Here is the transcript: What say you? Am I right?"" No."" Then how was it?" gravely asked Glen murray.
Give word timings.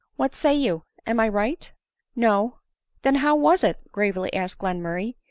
What 0.15 0.33
say 0.35 0.55
you? 0.55 0.85
Am 1.05 1.19
I 1.19 1.27
right?"" 1.27 1.71
No."" 2.25 2.57
Then 3.03 3.13
how 3.13 3.35
was 3.35 3.63
it?" 3.63 3.77
gravely 3.91 4.33
asked 4.33 4.57
Glen 4.57 4.81
murray. 4.81 5.15